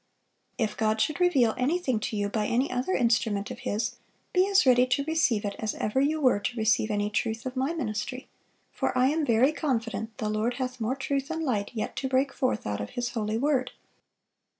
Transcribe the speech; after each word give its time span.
If 0.57 0.75
God 0.75 0.99
should 0.99 1.19
reveal 1.19 1.53
anything 1.59 1.99
to 1.99 2.17
you 2.17 2.27
by 2.27 2.47
any 2.47 2.71
other 2.71 2.93
instrument 2.95 3.51
of 3.51 3.59
His, 3.59 3.97
be 4.33 4.47
as 4.49 4.65
ready 4.65 4.87
to 4.87 5.03
receive 5.03 5.45
it 5.45 5.55
as 5.59 5.75
ever 5.75 6.01
you 6.01 6.19
were 6.19 6.39
to 6.39 6.57
receive 6.57 6.89
any 6.89 7.11
truth 7.11 7.45
of 7.45 7.55
my 7.55 7.71
ministry; 7.75 8.27
for 8.71 8.97
I 8.97 9.09
am 9.09 9.23
very 9.23 9.51
confident 9.51 10.17
the 10.17 10.27
Lord 10.27 10.55
hath 10.55 10.81
more 10.81 10.95
truth 10.95 11.29
and 11.29 11.43
light 11.43 11.69
yet 11.75 11.95
to 11.97 12.07
break 12.09 12.33
forth 12.33 12.65
out 12.65 12.81
of 12.81 12.89
His 12.89 13.09
holy 13.09 13.37
word." 13.37 13.73